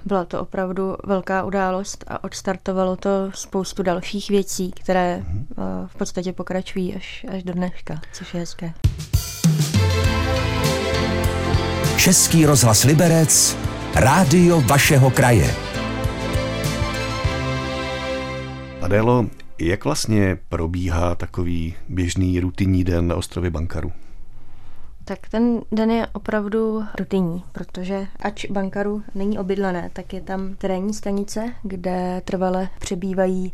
byla 0.05 0.25
to 0.25 0.41
opravdu 0.41 0.97
velká 1.05 1.45
událost 1.45 2.05
a 2.09 2.25
odstartovalo 2.25 2.97
to 2.97 3.31
spoustu 3.35 3.83
dalších 3.83 4.31
věcí, 4.31 4.71
které 4.71 5.19
mm-hmm. 5.19 5.87
v 5.87 5.97
podstatě 5.97 6.33
pokračují 6.33 6.95
až, 6.95 7.27
až 7.29 7.43
do 7.43 7.53
dneška, 7.53 8.01
což 8.13 8.35
je 8.35 8.41
hezké. 8.41 8.75
Český 11.97 12.47
rozhlas 12.47 12.85
Liberec, 12.85 13.57
rádio 13.95 14.61
vašeho 14.61 15.11
kraje. 15.11 15.55
Adélo, 18.83 19.27
jak 19.59 19.85
vlastně 19.85 20.39
probíhá 20.49 21.15
takový 21.15 21.75
běžný 21.89 22.41
rutinní 22.41 22.85
den 22.85 23.09
na 23.09 23.17
ostrově 23.17 23.51
Bankaru? 23.51 23.93
Tak 25.05 25.29
ten 25.29 25.61
den 25.73 25.91
je 25.91 26.07
opravdu 26.07 26.85
rutinní, 26.99 27.45
protože 27.53 28.07
ač 28.21 28.45
Bankaru 28.45 29.03
není 29.15 29.39
obydlené, 29.39 29.91
tak 29.93 30.13
je 30.13 30.21
tam 30.21 30.55
terénní 30.55 30.95
stanice, 30.95 31.55
kde 31.63 32.23
trvale 32.25 32.69
přebývají 32.79 33.53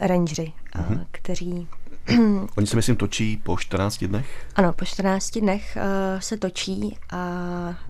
rangeři, 0.00 0.52
mm-hmm. 0.74 1.06
kteří 1.10 1.68
Oni 2.56 2.66
se 2.66 2.76
myslím 2.76 2.96
točí 2.96 3.36
po 3.36 3.56
14 3.56 4.04
dnech? 4.04 4.46
Ano, 4.54 4.72
po 4.72 4.84
14 4.84 5.30
dnech 5.30 5.76
uh, 5.76 6.20
se 6.20 6.36
točí 6.36 6.96
a 7.10 7.18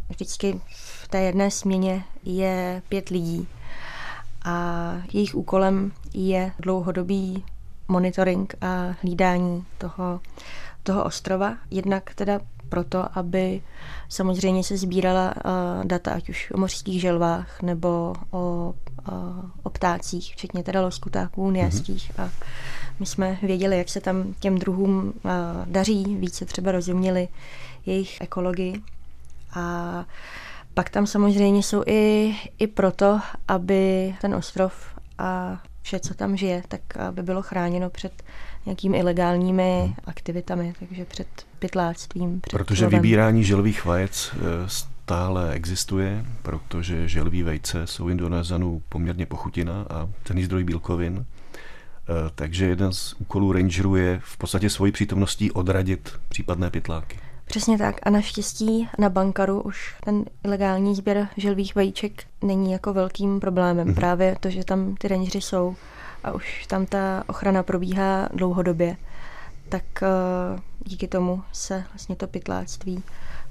vždycky 0.09 0.61
v 0.69 1.09
té 1.09 1.21
jedné 1.21 1.51
směně 1.51 2.05
je 2.25 2.83
pět 2.89 3.09
lidí 3.09 3.49
a 4.47 4.93
jejich 5.13 5.35
úkolem 5.35 5.93
je 6.15 6.53
dlouhodobý 6.59 7.45
monitoring 7.89 8.55
a 8.61 8.95
hlídání 9.03 9.65
toho, 9.79 10.21
toho 10.83 11.05
ostrova. 11.05 11.57
Jednak 11.71 12.15
teda 12.15 12.41
proto, 12.69 13.19
aby 13.19 13.63
samozřejmě 14.09 14.65
se 14.65 14.77
sbírala 14.77 15.35
uh, 15.37 15.85
data, 15.85 16.13
ať 16.13 16.29
už 16.29 16.51
o 16.55 16.59
mořských 16.59 17.01
želvách 17.01 17.63
nebo 17.63 18.15
o, 18.31 18.75
uh, 19.13 19.51
o 19.63 19.71
ptácích, 19.71 20.33
včetně 20.33 20.63
teda 20.63 20.81
loskutáků, 20.83 21.51
nejastích. 21.51 22.11
Mm-hmm. 22.11 22.23
A 22.23 22.31
my 23.01 23.07
jsme 23.07 23.39
věděli, 23.43 23.79
jak 23.79 23.89
se 23.89 24.01
tam 24.01 24.35
těm 24.41 24.59
druhům 24.59 25.07
uh, 25.07 25.13
daří, 25.65 26.17
více 26.17 26.45
třeba 26.45 26.73
rozuměli 26.73 27.29
jejich 27.87 28.21
ekologii. 28.21 28.83
A 29.55 30.05
pak 30.77 30.91
tam 30.91 31.07
samozřejmě 31.07 31.63
jsou 31.63 31.83
i, 31.87 32.35
i 32.59 32.67
proto, 32.67 33.21
aby 33.49 34.15
ten 34.21 34.35
ostrov 34.35 34.73
a 35.19 35.63
vše, 35.83 36.01
co 36.01 36.15
tam 36.15 36.37
žije, 36.37 36.63
tak 36.69 36.97
aby 36.97 37.23
bylo 37.23 37.43
chráněno 37.43 37.91
před 37.91 38.23
nějakými 38.67 38.99
ilegálními 38.99 39.83
hmm. 39.85 39.95
aktivitami, 40.05 40.75
takže 40.79 41.05
před 41.05 41.29
pytláctvím. 41.59 42.41
Před 42.41 42.59
protože 42.59 42.85
lovem. 42.85 43.01
vybírání 43.01 43.45
želvých 43.45 43.85
vajec 43.85 44.35
eh, 44.35 44.39
stále 44.67 45.53
existuje, 45.53 46.25
protože 46.43 47.09
želví 47.09 47.43
vejce 47.43 47.87
jsou 47.87 48.09
Indonezanů 48.09 48.83
poměrně 48.89 49.27
pochutina 49.27 49.87
a 49.91 50.09
ten 50.23 50.45
zdroj 50.45 50.65
bílkovin. 50.65 51.25
Eh, 51.25 52.31
takže 52.35 52.67
jeden 52.67 52.93
z 52.93 53.15
úkolů 53.19 53.53
rangerů 53.53 53.97
je 53.97 54.21
v 54.25 54.37
podstatě 54.37 54.71
svojí 54.71 54.93
přítomností 54.93 55.53
odradit 55.53 56.13
případné 56.29 56.71
pytláky. 56.71 57.19
Přesně 57.47 57.79
tak 57.79 57.97
a 58.03 58.11
naštěstí 58.11 58.89
na 58.99 59.09
Bankaru 59.09 59.61
už 59.61 59.95
ten 60.05 60.25
ilegální 60.45 60.95
sběr 60.95 61.29
želvých 61.37 61.75
vajíček 61.75 62.25
není 62.43 62.73
jako 62.73 62.93
velkým 62.93 63.41
problémem. 63.41 63.89
Mm-hmm. 63.89 63.95
Právě 63.95 64.37
to, 64.41 64.51
že 64.51 64.65
tam 64.65 64.95
ty 64.95 65.09
rangeři 65.09 65.41
jsou 65.41 65.77
a 66.25 66.33
už 66.33 66.67
tam 66.67 66.87
ta 66.87 67.25
ochrana 67.27 67.63
probíhá 67.63 68.29
dlouhodobě, 68.35 68.97
tak 69.69 69.85
eh, 70.03 70.07
díky 70.85 71.09
tomu 71.09 71.43
se 71.53 71.85
vlastně 71.93 72.17
to 72.17 72.27
pytláctví 72.27 73.03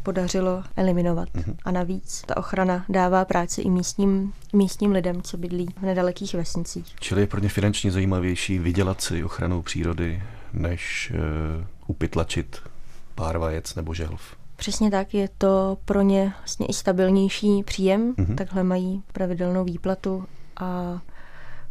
podařilo 0.04 0.64
eliminovat. 0.75 1.30
Mm-hmm. 1.30 1.56
A 1.66 1.72
navíc 1.72 2.22
ta 2.25 2.38
ochrana 2.38 2.86
dává 2.90 3.25
práci 3.25 3.62
i 3.62 3.70
místním, 3.70 4.34
místním 4.54 4.92
lidem, 4.92 5.22
co 5.22 5.38
bydlí 5.38 5.68
v 5.82 5.82
nedalekých 5.82 6.34
vesnicích. 6.34 6.96
Čili 7.00 7.22
je 7.22 7.28
pro 7.28 7.40
ně 7.40 7.50
finančně 7.50 7.92
zajímavější 7.92 8.60
vydělat 8.60 9.02
si 9.02 9.24
ochranou 9.24 9.62
přírody, 9.62 10.24
než 10.54 11.14
uh, 11.14 11.66
upytlačit 11.88 12.62
pár 13.16 13.38
vajec 13.38 13.76
nebo 13.76 13.94
želv. 13.94 14.36
Přesně 14.56 14.92
tak, 14.92 15.14
je 15.14 15.30
to 15.38 15.78
pro 15.86 16.02
ně 16.02 16.34
vlastně 16.38 16.66
i 16.66 16.74
stabilnější 16.74 17.64
příjem, 17.64 18.14
mm-hmm. 18.14 18.36
takhle 18.36 18.64
mají 18.64 19.04
pravidelnou 19.14 19.64
výplatu 19.64 20.26
a 20.58 21.02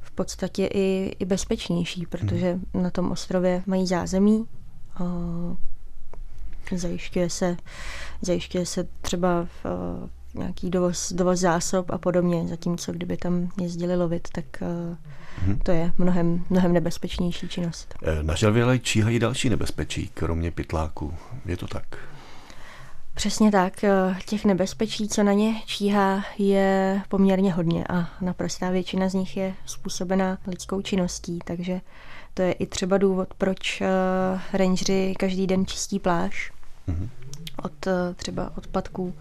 v 0.00 0.10
podstatě 0.10 0.66
i, 0.74 1.16
i 1.18 1.24
bezpečnější, 1.24 2.06
protože 2.06 2.54
mm-hmm. 2.54 2.82
na 2.82 2.90
tom 2.90 3.10
ostrově 3.10 3.62
mají 3.66 3.86
zázemí, 3.86 4.46
a 4.96 5.04
zajišťuje 6.76 7.30
se, 7.30 7.56
zajišťuje 8.22 8.66
se 8.66 8.88
třeba 9.00 9.44
v, 9.44 9.66
nějaký 10.34 10.70
dovoz, 10.70 11.12
dovoz 11.12 11.40
zásob 11.40 11.90
a 11.90 11.98
podobně, 11.98 12.48
zatímco 12.48 12.92
kdyby 12.92 13.16
tam 13.16 13.48
jezdili 13.60 13.96
lovit, 13.96 14.28
tak 14.32 14.44
uh, 14.60 14.96
to 15.62 15.70
je 15.70 15.92
mnohem, 15.98 16.44
mnohem 16.50 16.72
nebezpečnější 16.72 17.48
činnost. 17.48 17.94
Na 18.22 18.34
želvě 18.34 18.78
číhají 18.78 19.18
další 19.18 19.48
nebezpečí, 19.48 20.10
kromě 20.14 20.50
pytláků. 20.50 21.14
Je 21.46 21.56
to 21.56 21.66
tak? 21.66 21.98
Přesně 23.14 23.50
tak. 23.50 23.84
Eh, 23.84 24.16
těch 24.26 24.44
nebezpečí, 24.44 25.08
co 25.08 25.22
na 25.22 25.32
ně 25.32 25.54
číhá, 25.66 26.24
je 26.38 27.00
poměrně 27.08 27.52
hodně 27.52 27.84
a 27.88 28.08
naprostá 28.20 28.70
většina 28.70 29.08
z 29.08 29.14
nich 29.14 29.36
je 29.36 29.54
způsobená 29.66 30.38
lidskou 30.46 30.82
činností, 30.82 31.38
takže 31.44 31.80
to 32.34 32.42
je 32.42 32.52
i 32.52 32.66
třeba 32.66 32.98
důvod, 32.98 33.34
proč 33.34 33.82
rangeři 34.52 35.14
každý 35.18 35.46
den 35.46 35.66
čistí 35.66 35.98
pláž 35.98 36.52
mm-hmm. 36.88 37.08
od 37.62 37.86
třeba 38.16 38.52
odpadků 38.56 39.14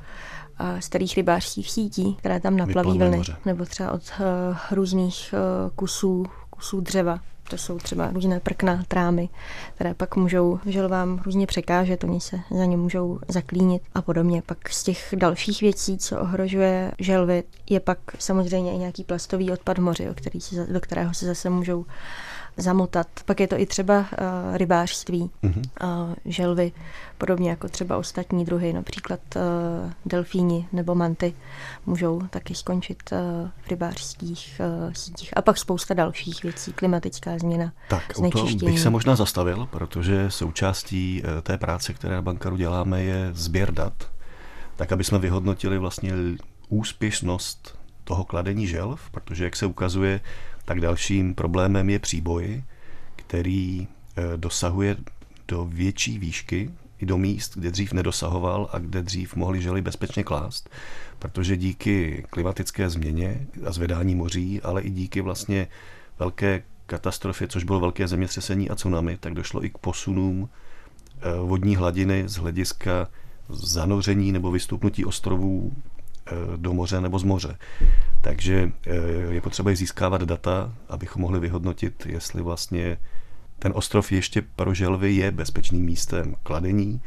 a 0.57 0.81
starých 0.81 1.17
rybářských 1.17 1.72
sítí, 1.72 2.15
které 2.15 2.39
tam 2.39 2.57
naplaví 2.57 2.98
vlny, 2.98 3.22
nebo 3.45 3.65
třeba 3.65 3.91
od 3.91 4.01
uh, 4.19 4.25
různých 4.72 5.33
uh, 5.33 5.72
kusů, 5.75 6.25
kusů 6.50 6.81
dřeva. 6.81 7.19
To 7.50 7.57
jsou 7.57 7.77
třeba 7.77 8.12
různé 8.12 8.39
prkna, 8.39 8.83
trámy, 8.88 9.29
které 9.75 9.93
pak 9.93 10.15
můžou 10.15 10.60
želvám 10.65 11.22
různě 11.25 11.48
překážet, 11.48 12.03
oni 12.03 12.22
se 12.22 12.39
za 12.57 12.65
ně 12.65 12.77
můžou 12.77 13.19
zaklínit 13.27 13.81
a 13.95 14.01
podobně. 14.01 14.41
Pak 14.45 14.69
z 14.69 14.83
těch 14.83 15.13
dalších 15.17 15.62
věcí, 15.62 15.98
co 15.98 16.19
ohrožuje 16.19 16.91
želvy, 17.00 17.43
je 17.69 17.79
pak 17.79 17.98
samozřejmě 18.19 18.74
i 18.74 18.77
nějaký 18.77 19.03
plastový 19.03 19.51
odpad 19.51 19.77
v 19.77 19.81
moři, 19.81 20.07
který 20.15 20.41
se, 20.41 20.67
do 20.67 20.81
kterého 20.81 21.13
se 21.13 21.25
zase 21.25 21.50
můžou 21.50 21.86
zamotat. 22.57 23.07
Pak 23.25 23.39
je 23.39 23.48
to 23.48 23.60
i 23.60 23.65
třeba 23.65 24.00
uh, 24.00 24.05
rybářství, 24.57 25.29
mm-hmm. 25.43 25.63
uh, 25.83 26.13
želvy, 26.25 26.72
podobně 27.17 27.50
jako 27.50 27.69
třeba 27.69 27.98
ostatní 27.98 28.45
druhy, 28.45 28.74
například 28.74 29.19
uh, 29.36 29.41
delfíni 30.05 30.67
nebo 30.74 30.95
manty 30.95 31.33
můžou 31.86 32.22
taky 32.29 32.55
skončit 32.55 32.98
uh, 33.12 33.17
v 33.65 33.67
rybářských 33.67 34.62
uh, 34.86 34.93
sítích. 34.93 35.38
A 35.38 35.41
pak 35.41 35.57
spousta 35.57 35.93
dalších 35.93 36.43
věcí, 36.43 36.74
klimatická 36.74 37.38
změna, 37.38 37.74
Tak, 37.89 38.03
o 38.17 38.29
to 38.29 38.45
bych 38.65 38.79
se 38.79 38.89
možná 38.89 39.15
zastavil, 39.15 39.67
protože 39.72 40.31
součástí 40.31 41.24
uh, 41.24 41.41
té 41.41 41.57
práce, 41.57 41.93
které 41.93 42.15
na 42.15 42.22
bankaru 42.22 42.57
děláme, 42.57 43.03
je 43.03 43.29
sběr 43.33 43.74
dat, 43.74 43.93
tak 44.75 44.91
aby 44.91 45.03
jsme 45.03 45.19
vyhodnotili 45.19 45.77
vlastně 45.77 46.13
úspěšnost 46.69 47.79
toho 48.03 48.24
kladení 48.24 48.67
želv, 48.67 49.10
protože 49.12 49.43
jak 49.43 49.55
se 49.55 49.65
ukazuje, 49.65 50.19
tak 50.65 50.82
dalším 50.82 51.36
problémem 51.36 51.89
je 51.89 52.00
příboj, 52.00 52.63
který 53.15 53.88
eh, 54.15 54.38
dosahuje 54.38 54.98
do 55.48 55.65
větší 55.65 56.20
výšky 56.20 56.70
i 57.00 57.05
do 57.05 57.17
míst, 57.17 57.58
kde 57.58 57.72
dřív 57.72 57.93
nedosahoval 57.93 58.70
a 58.72 58.79
kde 58.79 59.01
dřív 59.01 59.36
mohli 59.36 59.62
želi 59.62 59.82
bezpečně 59.82 60.24
klást, 60.24 60.70
protože 61.20 61.58
díky 61.58 62.25
klimatické 62.29 62.89
změně 62.89 63.48
a 63.65 63.72
zvedání 63.72 64.15
moří, 64.15 64.62
ale 64.62 64.82
i 64.82 64.89
díky 64.89 65.22
vlastně 65.22 65.67
velké 66.20 66.63
katastrofě, 66.86 67.48
což 67.48 67.63
bylo 67.63 67.79
velké 67.79 68.08
zemětřesení 68.08 68.70
a 68.70 68.75
tsunami, 68.75 69.17
tak 69.17 69.34
došlo 69.34 69.65
i 69.65 69.70
k 69.70 69.77
posunům 69.77 70.50
eh, 70.50 71.39
vodní 71.39 71.75
hladiny 71.75 72.24
z 72.27 72.36
hlediska 72.36 73.08
zanoření 73.50 74.32
nebo 74.32 74.51
vystupnutí 74.51 75.05
ostrovů 75.05 75.74
do 76.58 76.74
moře 76.74 77.01
nebo 77.01 77.20
z 77.20 77.24
moře. 77.24 77.58
Takže 78.22 78.72
eh, 78.88 78.94
je 79.34 79.42
potřeba 79.42 79.75
získávat 79.75 80.22
data, 80.22 80.74
abychom 80.89 81.22
mohli 81.22 81.39
vyhodnotit, 81.39 82.06
jestli 82.06 82.42
vlastně 82.42 82.98
ten 83.60 83.72
ostrov 83.75 84.12
ještě 84.12 84.42
pro 84.42 84.74
želvy 84.74 85.13
je 85.13 85.32
bezpečným 85.32 85.86
místem 85.86 86.36
kladení, 86.44 87.01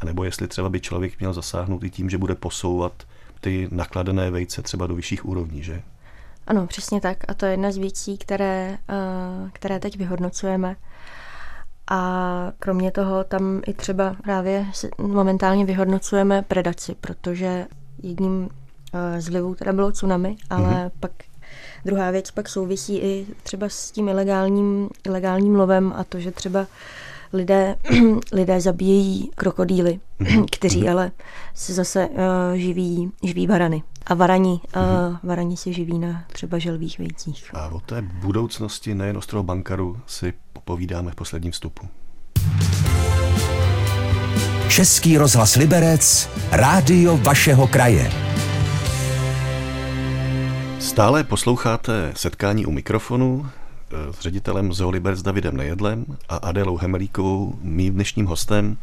anebo 0.00 0.24
jestli 0.24 0.48
třeba 0.48 0.68
by 0.68 0.80
člověk 0.80 1.18
měl 1.20 1.32
zasáhnout 1.32 1.84
i 1.84 1.90
tím, 1.90 2.10
že 2.10 2.18
bude 2.18 2.34
posouvat 2.34 2.92
ty 3.40 3.68
nakladené 3.70 4.30
vejce 4.30 4.62
třeba 4.62 4.86
do 4.86 4.94
vyšších 4.94 5.26
úrovní, 5.26 5.62
že? 5.62 5.82
Ano, 6.46 6.66
přesně 6.66 7.00
tak. 7.00 7.18
A 7.28 7.34
to 7.34 7.46
je 7.46 7.52
jedna 7.52 7.72
z 7.72 7.76
věcí, 7.76 8.18
které, 8.18 8.78
eh, 8.88 9.50
které 9.52 9.78
teď 9.78 9.98
vyhodnocujeme. 9.98 10.76
A 11.90 12.52
kromě 12.58 12.90
toho 12.90 13.24
tam 13.24 13.62
i 13.66 13.74
třeba 13.74 14.16
právě 14.22 14.66
momentálně 14.98 15.64
vyhodnocujeme 15.64 16.42
predaci, 16.42 16.94
protože 17.00 17.66
jedním 18.02 18.48
Eh, 18.50 18.61
z 19.18 19.28
vlivu 19.28 19.54
teda 19.54 19.72
bylo 19.72 19.92
tsunami, 19.92 20.36
ale 20.50 20.68
mm-hmm. 20.68 20.90
pak 21.00 21.10
druhá 21.84 22.10
věc 22.10 22.30
pak 22.30 22.48
souvisí 22.48 22.98
i 22.98 23.26
třeba 23.42 23.68
s 23.68 23.90
tím 23.90 24.08
ilegálním, 24.08 24.88
ilegálním 25.06 25.54
lovem 25.54 25.92
a 25.96 26.04
to, 26.04 26.20
že 26.20 26.30
třeba 26.30 26.66
lidé, 27.32 27.76
lidé 28.32 28.60
zabíjejí 28.60 29.30
krokodýly, 29.34 30.00
mm-hmm. 30.20 30.46
kteří 30.52 30.82
mm-hmm. 30.82 30.90
ale 30.90 31.10
se 31.54 31.74
zase 31.74 32.08
uh, 32.08 32.16
živí, 32.54 33.10
živí 33.22 33.46
varany. 33.46 33.82
A 34.06 34.14
varani, 34.14 34.60
mm-hmm. 34.72 35.08
uh, 35.10 35.16
varani 35.22 35.56
se 35.56 35.72
živí 35.72 35.98
na 35.98 36.24
třeba 36.32 36.58
želvých 36.58 36.98
vejcích. 36.98 37.50
A 37.54 37.68
o 37.68 37.80
té 37.80 38.02
budoucnosti 38.02 38.94
nejen 38.94 39.16
ostrova 39.16 39.42
Bankaru 39.42 39.96
si 40.06 40.32
popovídáme 40.52 41.10
v 41.10 41.14
posledním 41.14 41.52
vstupu. 41.52 41.88
Český 44.68 45.18
rozhlas 45.18 45.56
Liberec, 45.56 46.28
rádio 46.50 47.16
vašeho 47.16 47.66
kraje. 47.66 48.12
Stále 50.82 51.24
posloucháte 51.24 52.12
setkání 52.16 52.66
u 52.66 52.70
mikrofonu 52.70 53.46
eh, 53.46 54.12
s 54.12 54.20
ředitelem 54.20 54.72
Zooliber 54.72 55.16
s 55.16 55.22
Davidem 55.22 55.56
Nejedlem 55.56 56.06
a 56.28 56.36
Adelou 56.36 56.76
Hemelíkovou, 56.76 57.58
mým 57.60 57.94
dnešním 57.94 58.26
hostem. 58.26 58.76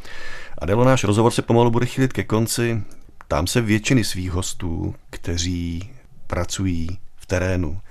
Adelo, 0.58 0.84
náš 0.86 1.04
rozhovor 1.04 1.32
se 1.32 1.42
pomalu 1.42 1.72
bude 1.72 1.86
chýlit 1.86 2.14
ke 2.14 2.24
konci. 2.24 2.84
Tam 3.28 3.48
se 3.48 3.62
většiny 3.62 4.04
svých 4.04 4.32
hostů, 4.32 4.96
kteří 5.10 5.90
pracují 6.28 7.00
v 7.16 7.26
terénu, 7.26 7.82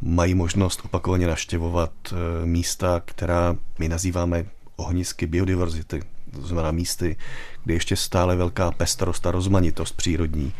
mají 0.00 0.34
možnost 0.34 0.80
opakovaně 0.84 1.26
naštěvovat 1.26 1.92
eh, 2.12 2.46
místa, 2.46 3.02
která 3.04 3.56
my 3.78 3.88
nazýváme 3.88 4.44
ohnisky 4.76 5.26
biodiverzity, 5.26 6.02
to 6.32 6.46
znamená 6.46 6.70
místy, 6.70 7.16
kde 7.64 7.74
ještě 7.74 7.96
stále 7.96 8.36
velká 8.36 8.70
pestrost 8.70 9.26
a 9.26 9.30
rozmanitost 9.30 9.96
přírodní. 9.96 10.52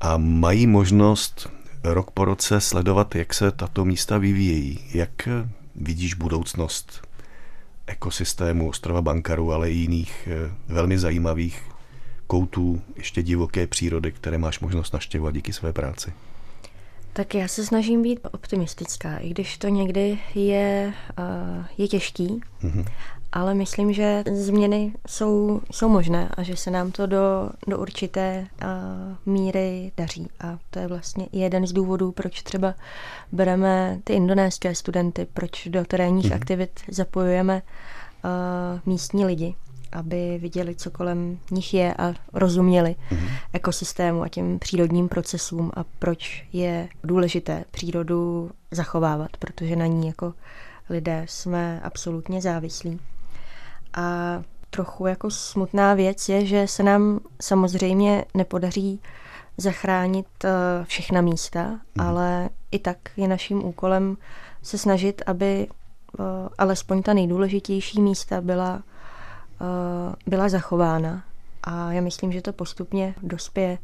A 0.00 0.16
mají 0.16 0.66
možnost 0.66 1.48
rok 1.84 2.10
po 2.10 2.24
roce 2.24 2.60
sledovat, 2.60 3.14
jak 3.14 3.34
se 3.34 3.50
tato 3.50 3.84
místa 3.84 4.18
vyvíjejí. 4.18 4.80
Jak 4.94 5.28
vidíš 5.76 6.14
budoucnost 6.14 7.08
ekosystému 7.86 8.68
ostrova 8.68 9.02
Bankaru, 9.02 9.52
ale 9.52 9.70
i 9.70 9.74
jiných 9.74 10.28
eh, 10.30 10.54
velmi 10.68 10.98
zajímavých 10.98 11.62
koutů 12.26 12.82
ještě 12.96 13.22
divoké 13.22 13.66
přírody, 13.66 14.12
které 14.12 14.38
máš 14.38 14.60
možnost 14.60 14.92
naštěvovat 14.92 15.34
díky 15.34 15.52
své 15.52 15.72
práci? 15.72 16.12
Tak 17.12 17.34
já 17.34 17.48
se 17.48 17.66
snažím 17.66 18.02
být 18.02 18.20
optimistická, 18.32 19.16
i 19.16 19.28
když 19.28 19.58
to 19.58 19.68
někdy 19.68 20.18
je, 20.34 20.92
uh, 21.18 21.64
je 21.78 21.88
těžký, 21.88 22.40
mm-hmm 22.62 22.84
ale 23.34 23.54
myslím, 23.54 23.92
že 23.92 24.24
změny 24.32 24.92
jsou, 25.06 25.60
jsou 25.70 25.88
možné 25.88 26.28
a 26.36 26.42
že 26.42 26.56
se 26.56 26.70
nám 26.70 26.92
to 26.92 27.06
do, 27.06 27.50
do 27.66 27.78
určité 27.78 28.46
uh, 28.62 29.32
míry 29.34 29.92
daří. 29.96 30.28
A 30.40 30.58
to 30.70 30.78
je 30.78 30.86
vlastně 30.86 31.26
jeden 31.32 31.66
z 31.66 31.72
důvodů, 31.72 32.12
proč 32.12 32.42
třeba 32.42 32.74
bereme 33.32 34.00
ty 34.04 34.12
indonéské 34.12 34.74
studenty, 34.74 35.26
proč 35.34 35.68
do 35.68 35.84
terénních 35.84 36.30
mm-hmm. 36.30 36.36
aktivit 36.36 36.80
zapojujeme 36.88 37.62
uh, 38.24 38.30
místní 38.86 39.24
lidi 39.24 39.54
aby 39.92 40.38
viděli, 40.38 40.74
co 40.74 40.90
kolem 40.90 41.38
nich 41.50 41.74
je 41.74 41.94
a 41.94 42.14
rozuměli 42.32 42.96
mm-hmm. 43.10 43.28
ekosystému 43.52 44.22
a 44.22 44.28
těm 44.28 44.58
přírodním 44.58 45.08
procesům 45.08 45.72
a 45.76 45.84
proč 45.98 46.46
je 46.52 46.88
důležité 47.04 47.64
přírodu 47.70 48.50
zachovávat, 48.70 49.36
protože 49.36 49.76
na 49.76 49.86
ní 49.86 50.06
jako 50.06 50.34
lidé 50.90 51.26
jsme 51.28 51.80
absolutně 51.80 52.40
závislí. 52.40 53.00
A 53.96 54.42
trochu 54.70 55.06
jako 55.06 55.30
smutná 55.30 55.94
věc 55.94 56.28
je, 56.28 56.46
že 56.46 56.68
se 56.68 56.82
nám 56.82 57.20
samozřejmě 57.42 58.24
nepodaří 58.34 59.00
zachránit 59.56 60.26
eh, 60.44 60.50
všechna 60.84 61.20
místa, 61.20 61.64
mm. 61.68 62.06
ale 62.06 62.48
i 62.70 62.78
tak 62.78 62.96
je 63.16 63.28
naším 63.28 63.64
úkolem 63.64 64.16
se 64.62 64.78
snažit, 64.78 65.22
aby 65.26 65.66
eh, 65.68 66.22
alespoň 66.58 67.02
ta 67.02 67.12
nejdůležitější 67.12 68.02
místa 68.02 68.40
byla, 68.40 68.82
eh, 69.60 70.14
byla 70.26 70.48
zachována 70.48 71.22
a 71.64 71.92
já 71.92 72.00
myslím, 72.00 72.32
že 72.32 72.42
to 72.42 72.52
postupně 72.52 73.14
dospěje 73.22 73.78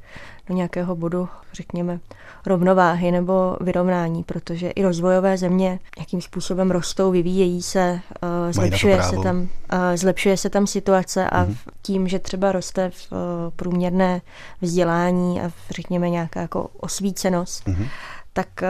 do 0.47 0.55
nějakého 0.55 0.97
bodu, 0.97 1.29
řekněme, 1.53 2.01
rovnováhy 2.47 3.11
nebo 3.11 3.57
vyrovnání, 3.61 4.25
protože 4.25 4.71
i 4.71 4.83
rozvojové 4.83 5.39
země 5.39 5.79
jakým 5.99 6.21
způsobem 6.21 6.71
rostou, 6.71 7.11
vyvíjejí 7.11 7.63
se, 7.63 8.01
uh, 8.23 8.53
zlepšuje 8.53 9.03
se, 9.03 9.17
tam, 9.17 9.41
uh, 9.41 9.49
zlepšuje 9.95 10.37
se 10.37 10.51
tam 10.51 10.67
situace 10.67 11.31
a 11.31 11.45
mm-hmm. 11.45 11.57
tím, 11.83 12.09
že 12.09 12.19
třeba 12.19 12.53
roste 12.53 12.91
v 12.91 13.13
uh, 13.13 13.19
průměrné 13.57 14.21
vzdělání 14.61 15.41
a 15.41 15.49
v, 15.49 15.55
řekněme 15.71 16.11
nějaká 16.11 16.41
jako 16.41 16.71
osvícenost, 16.81 17.67
mm-hmm 17.67 17.89
tak 18.33 18.63
eh, 18.63 18.69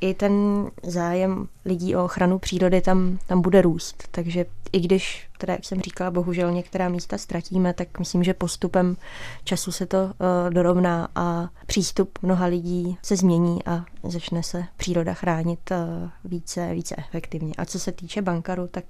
i 0.00 0.14
ten 0.14 0.66
zájem 0.82 1.48
lidí 1.64 1.96
o 1.96 2.04
ochranu 2.04 2.38
přírody 2.38 2.80
tam, 2.80 3.18
tam 3.26 3.40
bude 3.40 3.62
růst. 3.62 4.08
Takže 4.10 4.44
i 4.72 4.80
když, 4.80 5.28
teda 5.38 5.52
jak 5.52 5.64
jsem 5.64 5.80
říkala, 5.80 6.10
bohužel 6.10 6.52
některá 6.52 6.88
místa 6.88 7.18
ztratíme, 7.18 7.74
tak 7.74 7.98
myslím, 7.98 8.24
že 8.24 8.34
postupem 8.34 8.96
času 9.44 9.72
se 9.72 9.86
to 9.86 10.04
uh, 10.04 10.10
dorovná 10.50 11.08
a 11.14 11.48
přístup 11.66 12.18
mnoha 12.22 12.46
lidí 12.46 12.98
se 13.02 13.16
změní 13.16 13.64
a 13.66 13.84
začne 14.02 14.42
se 14.42 14.64
příroda 14.76 15.14
chránit 15.14 15.70
uh, 15.70 16.08
více, 16.24 16.74
více 16.74 16.94
efektivně. 16.98 17.54
A 17.58 17.64
co 17.64 17.78
se 17.78 17.92
týče 17.92 18.22
bankaru, 18.22 18.66
tak 18.66 18.84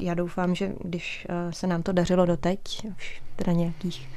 já 0.00 0.14
doufám, 0.14 0.54
že 0.54 0.72
když 0.80 1.26
se 1.50 1.66
nám 1.66 1.82
to 1.82 1.92
dařilo 1.92 2.26
doteď, 2.26 2.86
už 2.96 3.22
teda 3.36 3.52
nějakých 3.52 4.08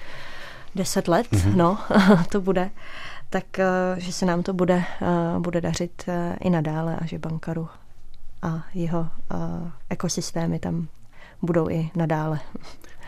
deset 0.75 1.07
let, 1.07 1.27
mm-hmm. 1.31 1.55
no, 1.55 1.77
to 2.29 2.41
bude, 2.41 2.69
tak 3.29 3.45
že 3.97 4.13
se 4.13 4.25
nám 4.25 4.43
to 4.43 4.53
bude, 4.53 4.83
bude 5.39 5.61
dařit 5.61 6.05
i 6.41 6.49
nadále 6.49 6.95
a 6.95 7.05
že 7.05 7.19
Bankaru 7.19 7.69
a 8.41 8.63
jeho 8.73 9.09
ekosystémy 9.89 10.59
tam 10.59 10.87
budou 11.41 11.69
i 11.69 11.91
nadále. 11.95 12.39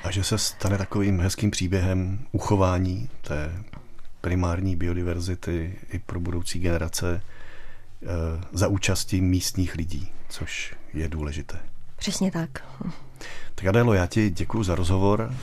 A 0.03 0.11
že 0.11 0.23
se 0.23 0.37
stane 0.37 0.77
takovým 0.77 1.19
hezkým 1.19 1.51
příběhem 1.51 2.19
uchování 2.31 3.09
té 3.21 3.63
primární 4.21 4.75
biodiverzity 4.75 5.79
i 5.91 5.99
pro 5.99 6.19
budoucí 6.19 6.59
generace 6.59 7.21
eh, 7.21 8.07
za 8.51 8.67
účastí 8.67 9.21
místních 9.21 9.75
lidí, 9.75 10.11
což 10.29 10.75
je 10.93 11.09
důležité. 11.09 11.59
Přesně 11.95 12.31
tak. 12.31 12.63
Tak 13.55 13.65
Adélo, 13.65 13.93
já 13.93 14.07
ti 14.07 14.29
děkuji 14.29 14.63
za 14.63 14.75
rozhovor, 14.75 15.33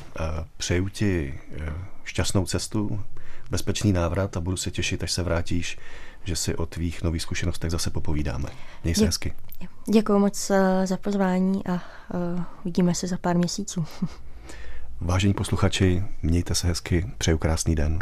přeju 0.56 0.88
ti 0.88 1.40
eh, 1.60 1.72
šťastnou 2.04 2.46
cestu, 2.46 3.04
bezpečný 3.50 3.92
návrat 3.92 4.36
a 4.36 4.40
budu 4.40 4.56
se 4.56 4.70
těšit, 4.70 5.02
až 5.02 5.12
se 5.12 5.22
vrátíš, 5.22 5.78
že 6.24 6.36
si 6.36 6.56
o 6.56 6.66
tvých 6.66 7.02
nových 7.02 7.22
zkušenostech 7.22 7.70
zase 7.70 7.90
popovídáme. 7.90 8.48
Měj 8.84 8.94
se 8.94 9.00
Dě- 9.00 9.06
hezky. 9.06 9.32
Děkuji 9.92 10.18
moc 10.18 10.50
eh, 10.50 10.86
za 10.86 10.96
pozvání 10.96 11.66
a 11.66 11.80
uvidíme 12.62 12.94
se 12.94 13.06
za 13.06 13.18
pár 13.18 13.36
měsíců. 13.36 13.84
Vážení 15.00 15.34
posluchači, 15.34 16.04
mějte 16.22 16.54
se 16.54 16.66
hezky, 16.66 17.10
přeju 17.18 17.38
krásný 17.38 17.74
den. 17.74 17.98